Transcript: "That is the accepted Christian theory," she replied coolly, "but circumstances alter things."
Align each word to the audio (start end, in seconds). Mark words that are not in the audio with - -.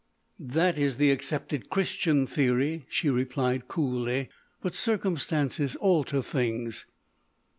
"That 0.39 0.79
is 0.79 0.97
the 0.97 1.11
accepted 1.11 1.69
Christian 1.69 2.25
theory," 2.25 2.87
she 2.89 3.11
replied 3.11 3.67
coolly, 3.67 4.29
"but 4.59 4.73
circumstances 4.73 5.75
alter 5.75 6.23
things." 6.23 6.87